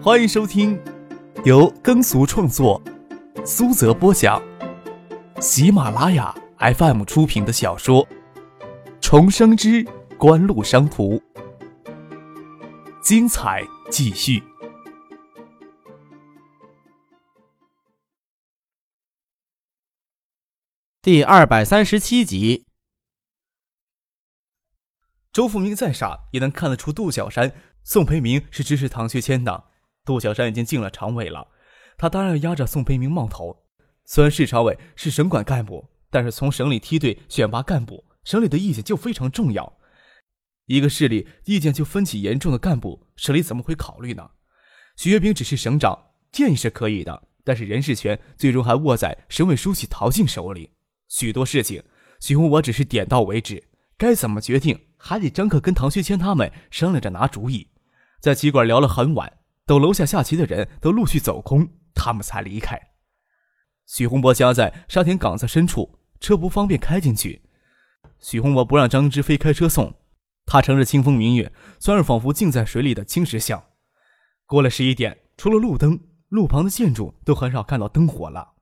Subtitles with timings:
[0.00, 0.80] 欢迎收听
[1.44, 2.80] 由耕俗创作、
[3.44, 4.40] 苏泽播讲、
[5.40, 8.06] 喜马拉雅 FM 出品的小说
[9.00, 9.84] 《重生之
[10.16, 11.16] 官路商途》，
[13.02, 14.40] 精彩继续，
[21.02, 22.64] 第二百三十七集。
[25.32, 27.52] 周富明再傻，也能看得出杜小山、
[27.82, 29.64] 宋培明是支持唐学谦的。
[30.08, 31.48] 杜小山已经进了常委了，
[31.98, 33.64] 他当然要压着宋培明冒头。
[34.06, 39.78] 虽然市常委是省管干部，但是从省里梯队选拔干部，省里的意见就非常重要。
[40.64, 44.30] 一个市里意见就分歧严重的干部，省里怎么会考虑呢？
[44.96, 50.72] 徐月兵只是省长，建议是可以的，但是人事权最终还握在省委书记陶静手里。
[51.08, 51.82] 许多事情，
[52.18, 53.62] 许宏我只是点到为止，
[53.98, 54.86] 该怎么决定？
[54.96, 57.68] 还得张克跟唐学谦他们商量着拿主意，
[58.20, 59.37] 在棋馆聊了很晚，
[59.68, 62.80] 等楼下下棋的人都陆续走空，他们才离开。
[63.86, 67.42] 许洪博家在沙田岗子深处，车不方便开进去。
[68.18, 69.94] 许洪博不让张之飞开车送，
[70.46, 73.62] 他乘着清风明月，虽然仿佛浸在水里的青石像。
[74.46, 78.54] 过了十一点，除了路灯，路旁的建筑都很少看到灯火了。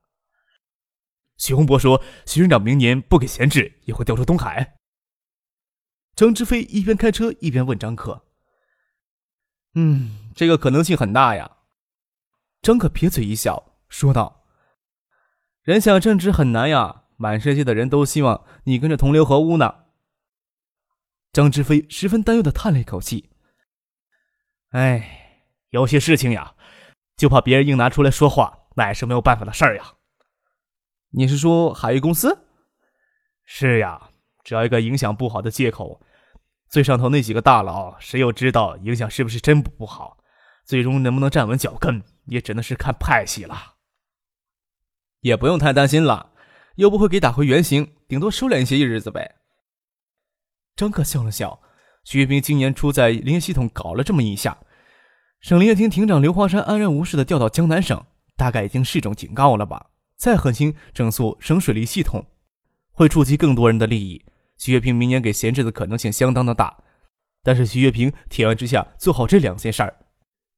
[1.36, 4.78] 许洪博说：“徐省长明年不给闲置，也会调出东海。”
[6.16, 8.24] 张之飞一边开车一边问张克
[9.74, 11.56] ：“嗯，这个可能性很大呀。”
[12.62, 14.44] 张可撇嘴一笑，说道
[15.62, 19.86] ：“人想正直很难呀，满世界的人都希望你跟着同流合污呢。”
[21.32, 23.30] 张之飞十分担忧的叹了一口气
[24.70, 26.54] ：“哎，有些事情呀，
[27.16, 29.94] 就怕别人硬拿出来说话，那也是没有办法的事儿呀。”
[31.10, 32.46] 你是说海域公司？
[33.44, 34.10] 是呀，
[34.42, 36.02] 只要一个影响不好的借口。
[36.68, 40.15] 最上头那几个大佬，谁又知道影响是不是真不好？
[40.66, 43.76] 最终能不能站稳脚跟，也只能是看派系了。
[45.20, 46.32] 也不用太担心了，
[46.74, 49.36] 又不会给打回原形，顶多收敛一些日子呗。
[50.74, 51.60] 张克笑了笑，
[52.04, 54.58] 徐月平今年初在林业系统搞了这么一下，
[55.40, 58.04] 省林业厅厅长刘华山安然无事的调到江南省，
[58.36, 59.90] 大概已经是种警告了吧？
[60.16, 62.26] 再狠心整肃省水利系统，
[62.90, 64.24] 会触及更多人的利益。
[64.58, 66.82] 徐月平明年给闲置的可能性相当的大，
[67.42, 70.05] 但是徐月平铁腕之下做好这两件事儿，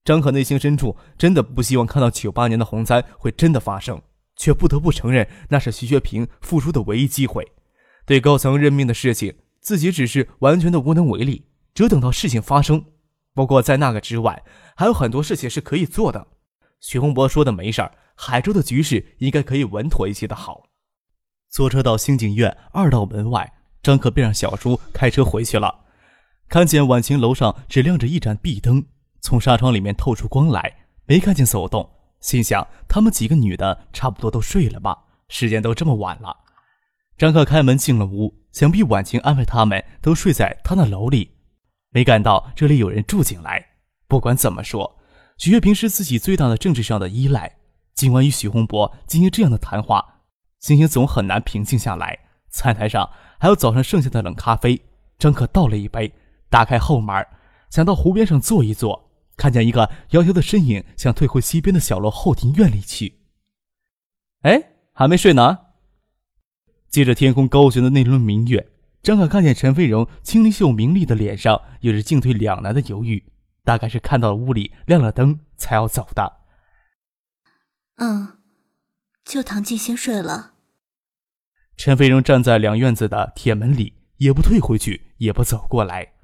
[0.09, 4.01] 张可内心深处真的不希望看到九八年的洪灾会真的发生，
[4.37, 7.47] 却不得不承认那是徐学平复出的唯一机会。
[8.07, 12.87] 对高层任命的事情，自己只是完全的无能为力，只等到事情发生。
[13.35, 14.43] 不过在那个之外，
[14.75, 16.29] 还有很多事情是可以做的。
[16.81, 20.71] 徐洪博说的没事儿，海州的局势应该可以稳妥一些的好。
[21.51, 23.53] 坐车到新景院二道门外。
[23.83, 25.81] 张可便让小叔开车回去了。
[26.49, 28.87] 看见晚晴楼上只亮着一盏壁灯，
[29.21, 31.89] 从纱窗里面透出光来，没看见走动，
[32.21, 34.97] 心想他们几个女的差不多都睡了吧？
[35.29, 36.37] 时间都这么晚了。
[37.17, 41.33] 张克开门进了屋，想必晚晴安排他们都睡在他那楼里，
[41.91, 43.67] 没感到这里有人住进来。
[44.07, 44.99] 不管怎么说，
[45.37, 47.57] 许月平是自己最大的政治上的依赖。
[47.95, 50.23] 今晚与许洪博进行这样的谈话，
[50.61, 52.19] 心情总很难平静下来。
[52.51, 53.09] 餐台上。
[53.41, 54.83] 还有早上剩下的冷咖啡，
[55.17, 56.13] 张可倒了一杯，
[56.51, 57.25] 打开后门，
[57.71, 59.08] 想到湖边上坐一坐，
[59.39, 63.21] 看见一个窈窕的身影，想退回西边的小楼后庭院里去。
[64.43, 65.59] 哎，还没睡呢。
[66.91, 68.71] 借着天空高悬的那轮明月，
[69.03, 73.25] 张可看见陈飞荣清丽秀明丽的脸上有着进退两难的犹豫，
[73.63, 76.41] 大概是看到了屋里亮了灯才要走的。
[77.97, 78.39] 嗯，
[79.25, 80.55] 就唐静先睡了。
[81.77, 86.15] 陈飞荣站在两院子的铁门里，也不退回去，也不走过来。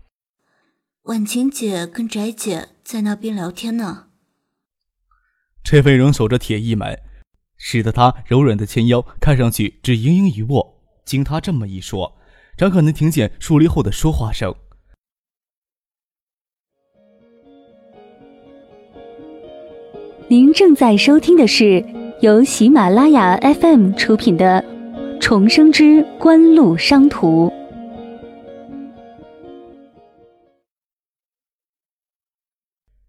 [1.05, 4.07] 婉晴姐跟翟姐在那边聊天呢。
[5.63, 6.99] 陈飞荣守着铁艺门，
[7.59, 10.83] 使得他柔软的纤腰看上去只盈盈一握。
[11.05, 12.17] 经他这么一说，
[12.57, 14.55] 张可能听见树篱后的说话声。
[20.29, 21.85] 您正在收听的是
[22.23, 24.65] 由喜马拉雅 FM 出品的。
[25.21, 27.53] 重生之官路商途。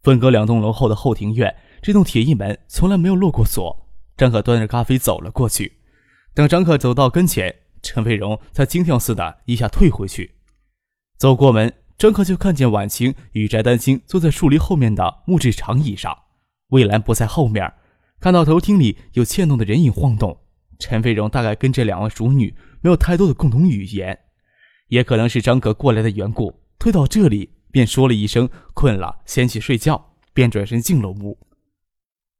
[0.05, 3.89] 分隔两栋楼后的后庭院，这栋铁艺门从来没有落过锁。
[4.15, 5.79] 张可端着咖啡走了过去。
[6.35, 10.35] 等张可走到跟前，陈飞荣才惊跳似的一下退回去。
[11.17, 16.15] 走过门，张可就看见婉晴与翟丹青坐在树篱后面的木质长椅上，
[16.67, 17.73] 魏兰不在后面，
[18.19, 20.37] 看到头厅里有倩动的人影晃动。
[20.77, 24.19] 陈飞荣大概跟这两位熟女没有太多的共同语言，
[24.89, 31.37] 也可能是张可过来的缘故，推到这里便说了一声“困了，先去睡觉”，便转身进了屋。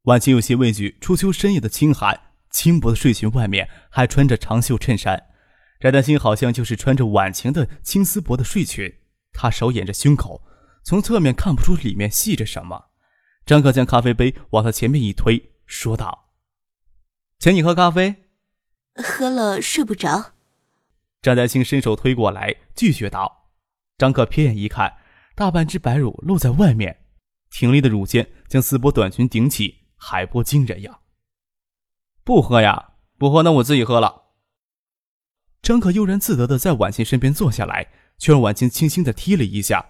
[0.04, 2.18] 婉晴有些畏惧初秋深夜的清寒，
[2.52, 5.26] 轻薄的睡裙外面还穿着长袖衬衫。
[5.82, 8.90] 翟丹青好像就是穿着婉晴的青丝薄的睡裙，
[9.34, 10.42] 他手掩着胸口，
[10.86, 12.86] 从侧面看不出里面系着什么。
[13.46, 16.30] 张克将咖啡杯往他前面一推，说道
[17.40, 18.30] ：“请你喝咖啡。”
[19.04, 20.32] 喝了睡不着。
[21.22, 23.50] 张丹青伸手推过来，拒绝道
[24.00, 24.96] ：“张克瞥眼一看，
[25.36, 26.98] 大半只白乳露在外面，
[27.52, 31.00] 挺立的乳尖将丝波短裙顶起，海波惊人呀！
[32.24, 34.24] 不喝呀，不喝，那我自己喝了。”
[35.62, 39.88] 张可悠然自得的在婉清身边坐下来，却让婉清轻轻的踢了一下。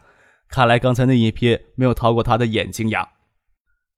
[0.48, 3.10] 看来刚才那一瞥没有逃过他的眼睛呀。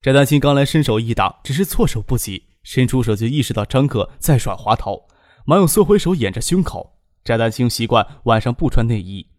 [0.01, 5.07] 翟丹青刚来伸手一挡，只是措手不及，伸出手就意识到张可在耍滑头，
[5.45, 6.99] 忙又缩回手掩着胸口。
[7.23, 9.29] 翟丹青习惯晚上不穿内衣，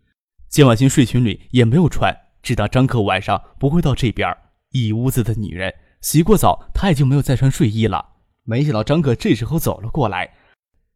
[0.49, 4.29] 见婉清睡裙里也没有穿，知道张可晚上不会到这边。
[4.71, 8.05] 一屋子的女人洗过澡，她也就没有再穿睡衣了。
[8.45, 10.35] 没想到张可这时候走了过来。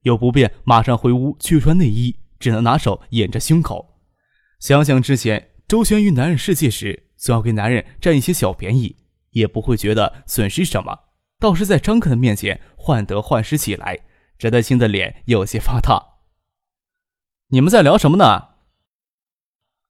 [0.03, 4.01] 又不便马上回屋去穿内衣，只能拿手掩着胸口。
[4.59, 8.97] 想想之前周旋于男人世界时，总要给男人占一些小便宜，
[9.31, 10.99] 也不会觉得损失什么。
[11.39, 14.01] 倒是在张克的面前患得患失起来，
[14.39, 16.01] 翟德清的脸有些发烫。
[17.49, 18.52] 你们在聊什么呢？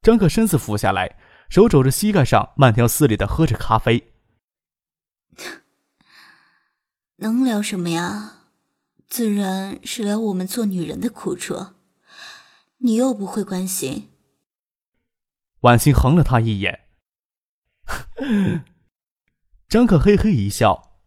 [0.02, 1.16] 张克身子俯下来，
[1.48, 4.12] 手肘着膝盖上，慢条斯理的喝着咖啡。
[7.18, 8.38] 能聊什么呀？
[9.08, 11.74] 自然是聊我们做女人的苦处，
[12.78, 14.08] 你又不会关心。
[15.60, 16.80] 婉心横了他一眼，
[19.68, 20.98] 张克嘿嘿一笑：“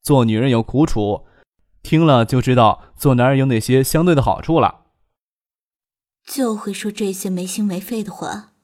[0.00, 1.26] 做女人有苦楚，
[1.82, 4.82] 听了就知道做男人有哪些相对的好处了。”
[6.24, 8.54] 就会说这些没心没肺的话，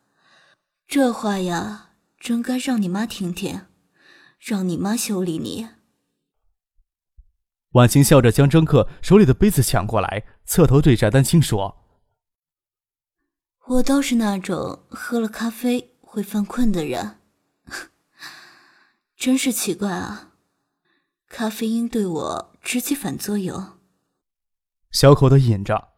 [0.86, 3.66] 这话呀，真该让你妈听听，
[4.38, 5.68] 让你妈修理你。
[7.72, 11.84] 婉清笑着将张克手里的杯子抢过来，侧头对翟丹青说
[13.68, 17.20] ：“我倒是那种喝了咖啡会犯困的人，
[19.16, 20.32] 真是奇怪啊！
[21.28, 23.78] 咖啡因对我直起反作用。”
[24.90, 25.89] 小口的饮着，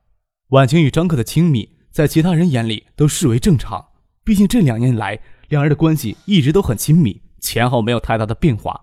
[0.53, 3.83] 婉晴与张克的亲密，在其他人眼里都视为正常。
[4.23, 5.19] 毕竟这两年来，
[5.49, 8.79] 两人的关系一直都很亲密，前后没有太大的变化。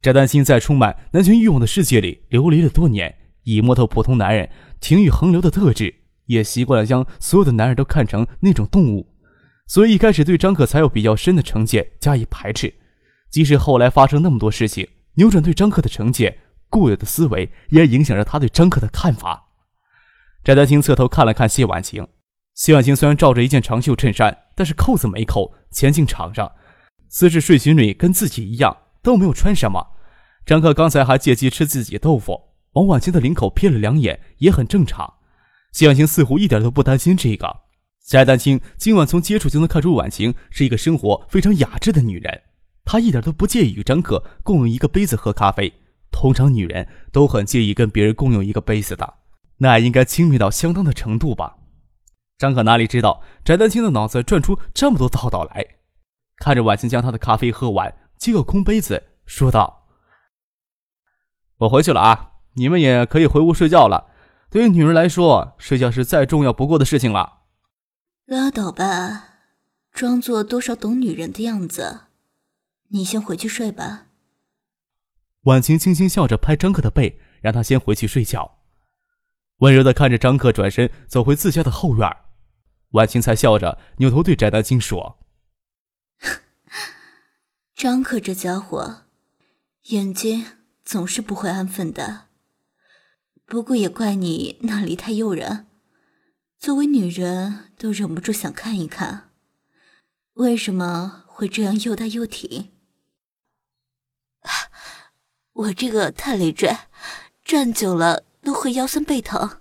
[0.00, 4.48] 翟丹青在充满男权欲望的世界里流离了多年，已摸透普通男人
[4.80, 9.06] 情欲横流的特质，也习惯了将所有的男人都看成那种动物，
[9.66, 12.72] 所以一开始对张可才有比较深的成见加以排斥。
[13.28, 16.34] 即使后来发生那么多事情，扭转对张可的成见，
[16.70, 19.50] 固有的思维也影响着他对张可的看法。
[20.44, 22.06] 翟丹青侧头看了看谢婉晴，
[22.52, 26.52] 谢婉晴虽然罩着一件长袖衬衫，但是扣子没扣，前进场上，
[27.08, 29.82] 姿势睡裙里跟自己一样都没有穿什么。
[30.44, 32.38] 张克刚才还借机吃自己豆腐，
[32.72, 35.14] 往婉清的领口瞥了两眼，也很正常。
[35.72, 37.60] 谢婉清似乎一点都不担心这个。
[38.06, 42.42] 翟丹青今晚从接触就能看出婉晴是一个生活非常雅致的女人，
[42.84, 45.72] 她一点都不介意与张克共用一个杯子喝咖啡。
[46.12, 49.14] 通常女人都很介意跟别人共用一个杯子的，
[49.58, 51.56] 那应该亲密到相当的程度吧？
[52.36, 55.76] 张可哪里知道翟丹青的脑子转出这么多道道来，
[56.38, 59.86] 看着婉晴将他的咖啡喝完，接个空杯子，说道。
[61.58, 64.10] 我回去了啊，你们也可以回屋睡觉了。
[64.50, 67.42] 对于女人来说，睡觉是再重要不过的事情了。
[68.26, 69.28] 拉倒吧，
[69.92, 72.00] 装作多少懂女人的样子。
[72.88, 74.06] 你先回去睡吧。
[75.42, 78.58] 婉晴轻轻笑着拍张克的背，让他先回去睡觉。
[79.64, 82.16] 温柔的看着张克转身走回自家的后院，
[82.90, 85.18] 婉晴才笑着扭头对翟丹青说
[87.74, 89.04] ：“张克这家伙，
[89.84, 90.46] 眼睛。”
[90.84, 92.26] 总是不会安分的，
[93.46, 95.66] 不过也怪你那里太诱人，
[96.58, 99.30] 作为女人都忍不住想看一看，
[100.34, 102.70] 为什么会这样又大又挺？
[105.54, 106.70] 我这个太累赘，
[107.42, 109.58] 站久了都会腰酸背疼。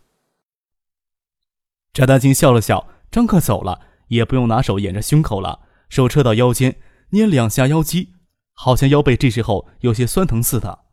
[1.93, 6.79] 翟丹青笑了笑，张克走了，也不用拿手掩着胸口了，手撤到腰间，
[7.11, 8.13] 捏两下腰肌，
[8.53, 10.83] 好像腰背这时候有些酸疼似的。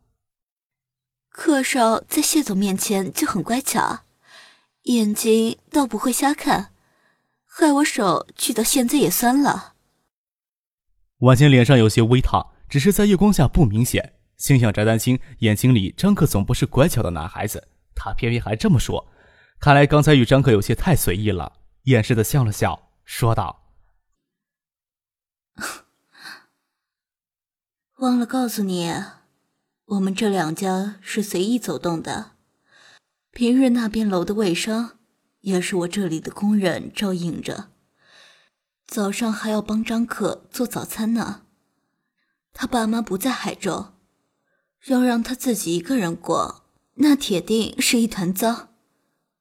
[1.29, 4.01] 客少在谢总面前就很乖巧，
[4.83, 6.73] 眼睛倒不会瞎看，
[7.47, 9.75] 害我手举到现在也酸了。
[11.21, 14.15] 婉清脸上有些微烫，只是在月光下不明显。
[14.37, 17.69] 心想翟丹青眼睛里张克总不是乖巧的男孩子，
[18.03, 19.07] 他偏偏还这么说，
[19.61, 21.53] 看来刚才与张克有些太随意了。
[21.83, 23.75] 掩饰的笑了笑，说道
[28.01, 28.91] ：“忘了告诉你，
[29.85, 32.31] 我们这两家是随意走动的。
[33.33, 34.97] 平日那边楼的卫生
[35.41, 37.69] 也是我这里的工人照应着。
[38.87, 41.43] 早上还要帮张可做早餐呢。
[42.55, 43.93] 他爸妈不在海州，
[44.87, 46.60] 要让他自己一个人过，
[47.03, 48.69] 那铁定是一团糟。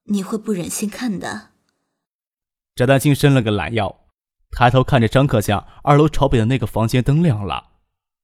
[0.06, 1.52] 你会不忍心看的。
[2.76, 4.08] 翟丹青伸了个懒腰，
[4.52, 7.74] 抬头看着张克家二楼朝北的那个房间，灯亮了。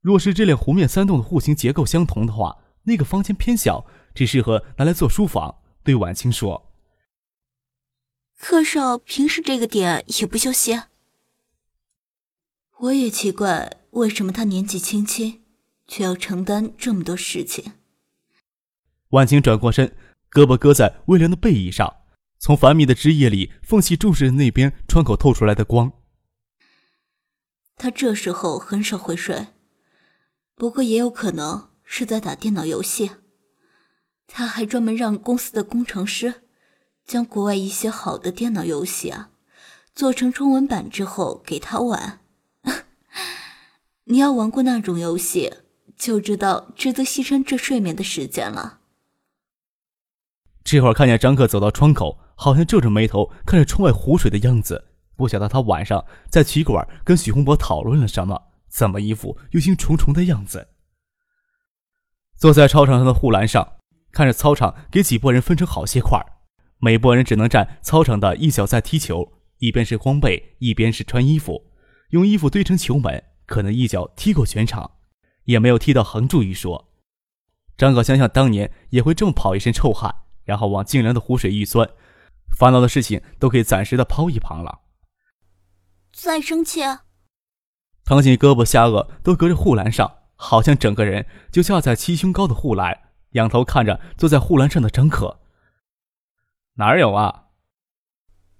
[0.01, 5.61] 若是这两湖面三栋的户型结构相同的话，那个房间偏小，只适合拿来做书房。
[5.83, 6.71] 对婉清说
[8.39, 10.81] ：“客少平时这个点也不休息。”
[12.79, 15.43] 我也奇怪，为什么他年纪轻轻，
[15.87, 17.73] 却要承担这么多事情。
[19.15, 19.95] 婉清转过身，
[20.29, 21.95] 胳膊搁在威廉的背椅上，
[22.37, 25.93] 从繁密的枝叶里缝隙注视着那边窗口透出来的光。
[27.77, 29.47] 他这时候很少会睡。
[30.55, 33.11] 不过也有可能是在打电脑游戏。
[34.27, 36.41] 他还专门让公司的工程师
[37.05, 39.29] 将国外一些好的电脑游戏啊
[39.93, 42.19] 做成中文版之后给他玩。
[44.05, 45.53] 你要玩过那种游戏，
[45.95, 48.81] 就知道值得牺牲这睡眠的时间了。
[50.65, 54.83] 这会儿看见张克走到窗口，好像皱着眉头看着窗外湖水的样子，
[55.15, 58.41] 不晓得他晚上在棋馆跟许洪博讨论了什么。
[58.67, 60.67] 怎么一副忧心忡忡的样子？
[62.35, 63.75] 坐在操场上的护栏上，
[64.11, 66.19] 看着操场给几拨人分成好些块
[66.79, 71.71] 每拨人只能站操场的一角在踢球，一边是光背，一边是穿衣服，
[72.09, 74.91] 用衣服堆成球门，可能一脚踢过全场，
[75.43, 76.89] 也没有踢到横柱一说。
[77.77, 80.13] 张可想想当年也会这么跑一身臭汗，
[80.45, 81.89] 然后往静凉的湖水一钻，
[82.57, 84.79] 烦恼的事情都可以暂时的抛一旁了。
[86.13, 86.81] 再生气。
[88.05, 95.41] 唐锦胳膊下颚都隔着护栏上，好像整个人就架在七胸高的护栏，仰头看着坐在护栏上的张可。
[96.75, 97.49] 哪有啊？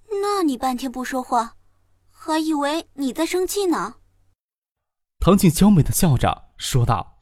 [0.10, 1.56] 那你半天不说话，
[2.10, 3.96] 还以为你在生气呢。
[5.20, 7.20] 唐静娇美的笑着说道：“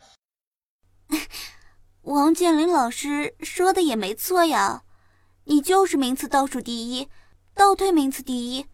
[2.04, 4.84] 王健林老师说的也没错呀，
[5.46, 7.08] 你就是名次倒数第一，
[7.56, 8.66] 倒退名次第一，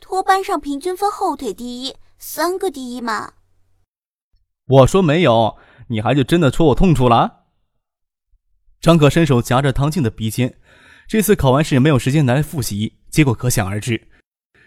[0.00, 3.34] 拖班上平均分后腿第一。”三个第一嘛！
[4.66, 7.44] 我说没有，你还就真的戳我痛处了。
[8.80, 10.58] 张可伸手夹着唐静的鼻尖，
[11.06, 14.08] 这次考完试没有时间来复习，结果可想而知。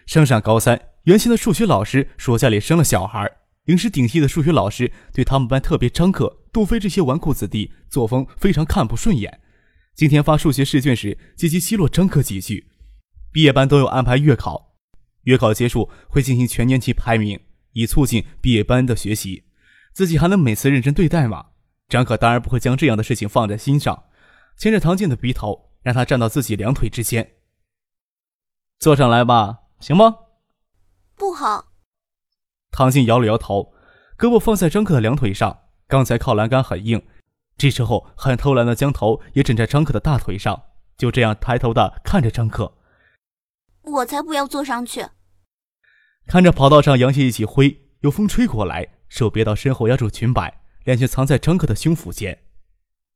[0.06, 3.28] 升上高三，原先的数学老师暑假里生了小孩，
[3.64, 9.40] 临时顶替的数学老师对他们班特别张可、杜飞这些纨绔子弟作风非常看不顺眼。
[9.94, 12.70] 今天发数学试卷时，借机奚落张克几句。
[13.32, 14.76] 毕业班都有安排月考，
[15.24, 17.40] 月考结束会进行全年级排名。
[17.72, 19.44] 以促进毕业班的学习，
[19.92, 21.50] 自己还能每次认真对待吗？
[21.88, 24.04] 张可当然不会将这样的事情放在心上，
[24.56, 27.34] 牵着唐静的鼻头，让她站到自己两腿之间。
[28.80, 30.16] 坐上来吧，行吗？
[31.14, 31.66] 不好。
[32.72, 33.74] 唐静摇了摇头，
[34.18, 35.67] 胳膊放在张可的两腿上。
[35.88, 37.02] 刚才靠栏杆很硬，
[37.56, 40.64] 这时候很偷懒的将头也枕在张可的大腿上，
[40.98, 42.74] 就这样抬头的看着张可。
[43.82, 45.06] 我才不要坐上去。
[46.26, 52.38] 看着跑道上杨鞋一起挥，有风吹过来，手别到身后压住裙摆，脸却藏在张克的胸腹间。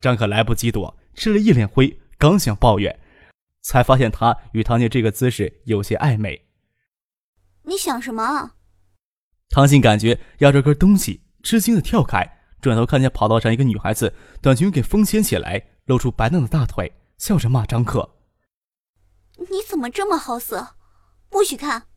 [0.00, 2.98] 张克来不及躲，吃了一脸灰，刚想抱怨，
[3.60, 6.48] 才发现他与唐静这个姿势有些暧昧。
[7.64, 8.52] 你想什么？
[9.50, 18.14] 唐静感觉压着根东西，吃惊的跳开，转头看见跑道上一个女孩子短裙给风掀起来，露出白嫩的大腿，笑着骂张克
[19.50, 20.76] ：“你怎么这么好色？
[21.28, 21.88] 不许看！”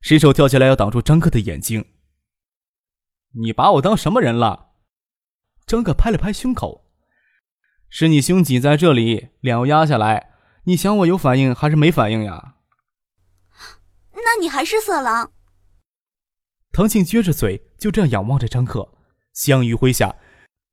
[0.00, 1.84] 伸手跳起来要挡住张克的眼睛。
[3.32, 4.70] 你把我当什么人了？
[5.66, 6.86] 张克拍了拍胸口，
[7.88, 10.34] 是你胸挤在这里，脸要压下来。
[10.66, 12.54] 你想我有反应还是没反应呀？
[14.12, 15.32] 那你还是色狼。
[16.70, 18.93] 唐静撅着嘴，就这样仰望着张克。
[19.34, 20.14] 夕阳余晖下，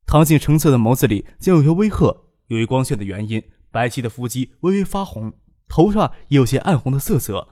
[0.06, 2.25] 唐静澄澈的眸子里竟有些微褐。
[2.48, 5.34] 由于光线的原因，白皙的腹肌微微发红，
[5.68, 7.48] 头上也有些暗红的色泽。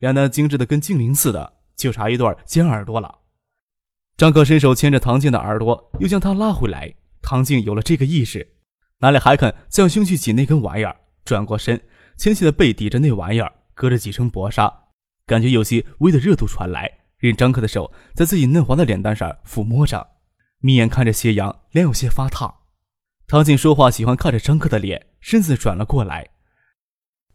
[0.00, 3.20] 两男精致的跟精灵似的，就差一对尖耳朵了。
[4.18, 6.94] 张克伸手牵着唐静的耳朵，又将她拉回来。
[7.22, 8.56] 唐静有了这个意识，
[8.98, 10.94] 哪里还肯再用胸去挤那根玩意儿？
[11.24, 11.80] 转过身，
[12.18, 14.70] 纤细的背抵着那玩意儿，隔着几层薄纱，
[15.24, 16.98] 感觉有些微的热度传来。
[17.16, 20.06] 任张克的手在自己嫩滑的脸蛋上抚摸着，
[20.60, 22.60] 眯眼看着斜阳，脸有些发烫。
[23.26, 26.30] 唐静说话喜欢看着张克的脸，身子转了过来。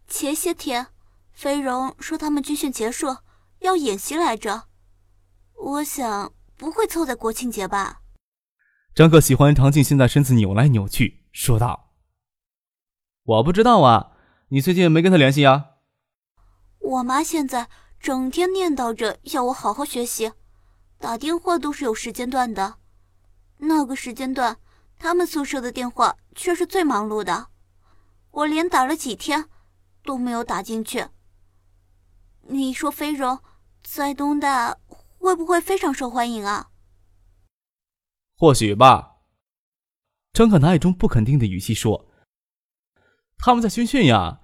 [0.08, 0.88] 前些天。
[1.36, 3.18] 飞荣说他们军训结束
[3.60, 4.70] 要演习来着，
[5.66, 8.00] 我想不会凑在国庆节吧。
[8.94, 11.92] 张克喜欢唐静现在身子扭来扭去，说道
[13.24, 14.14] ：“我不知道啊，
[14.48, 15.72] 你最近没跟他联系呀？”
[16.80, 17.68] 我妈现在
[18.00, 20.32] 整天念叨着要我好好学习，
[21.00, 22.76] 打电话都是有时间段的。
[23.58, 24.58] 那个时间段，
[24.98, 27.48] 他们宿舍的电话却是最忙碌的，
[28.32, 29.50] 我连打了几天
[30.04, 31.08] 都没有打进去。
[32.48, 33.40] 你说飞荣
[33.84, 34.78] 在东大
[35.18, 36.70] 会不会非常受欢迎啊？
[38.38, 39.16] 或许吧，
[40.34, 42.12] 张可拿一种不肯定的语气说
[43.40, 44.42] ：“他们在军训呀，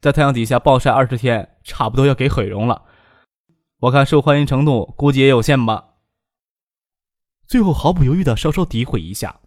[0.00, 2.86] 在太阳底下暴晒二十天，差不多要给毁容了。
[3.80, 5.90] 我看受欢迎程度估计也有限吧。”
[7.46, 9.40] 最后毫不犹豫的稍稍诋毁一下：“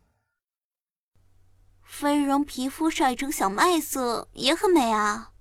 [1.84, 5.34] 飞荣皮肤晒成小麦色也很美啊。”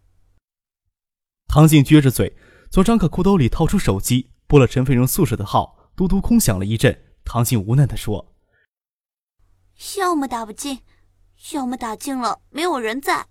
[1.49, 2.37] 唐静撅着嘴，
[2.71, 7.05] 从张可裤兜里掏出手机，拨了陈飞荣宿舍的号，嘟嘟空响了一阵。
[7.25, 8.35] 唐静无奈的说。
[9.99, 10.81] 要么打不进，
[11.53, 13.27] 要么打进了没有人在。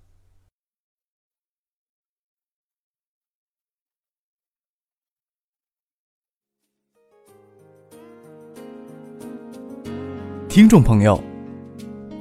[10.56, 11.22] 听众朋友，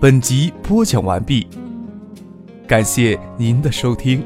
[0.00, 1.47] 本集播讲完毕，
[2.67, 4.25] 感谢您的收听。